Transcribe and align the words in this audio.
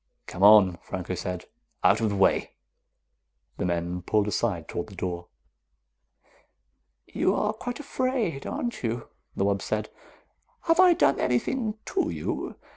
"Come 0.25 0.41
on," 0.41 0.77
Franco 0.81 1.13
said. 1.13 1.45
"Out 1.83 2.01
of 2.01 2.09
the 2.09 2.15
way." 2.15 2.53
The 3.57 3.67
men 3.67 4.01
pulled 4.01 4.27
aside 4.27 4.67
toward 4.67 4.87
the 4.87 4.95
door. 4.95 5.27
"You 7.05 7.35
are 7.35 7.53
quite 7.53 7.79
afraid, 7.79 8.47
aren't 8.47 8.81
you?" 8.81 9.09
the 9.35 9.45
wub 9.45 9.61
said. 9.61 9.91
"Have 10.61 10.79
I 10.79 10.93
done 10.93 11.19
anything 11.19 11.77
to 11.85 12.09
you? 12.09 12.55